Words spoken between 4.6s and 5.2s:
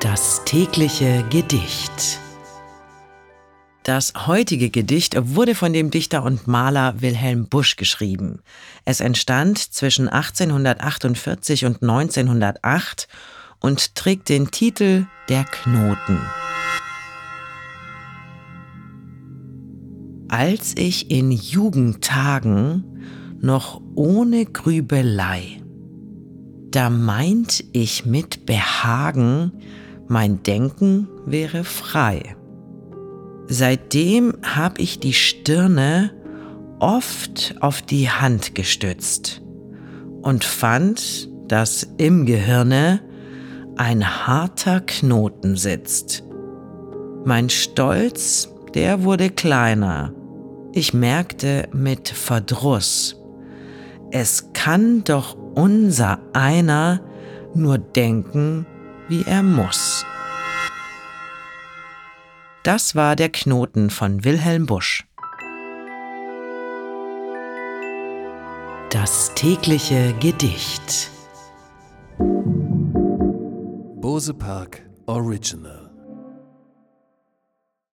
Gedicht